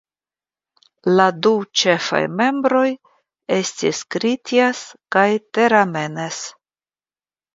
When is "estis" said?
3.57-3.99